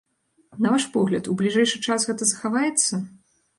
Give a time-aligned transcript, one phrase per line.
[0.65, 2.93] На ваш погляд, у бліжэйшы час гэта захаваецца?